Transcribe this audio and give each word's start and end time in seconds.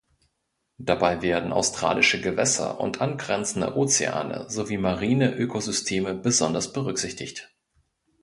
Dabei 0.79 1.21
werden 1.21 1.53
australische 1.53 2.19
Gewässer 2.19 2.79
und 2.79 3.01
angrenzende 3.01 3.77
Ozeane 3.77 4.49
sowie 4.49 4.79
marine 4.79 5.31
Ökosysteme 5.35 6.15
besonders 6.15 6.73
berücksichtigt. 6.73 7.53